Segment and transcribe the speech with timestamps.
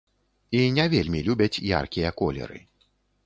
[0.59, 2.59] І не вельмі любяць яркія колеры.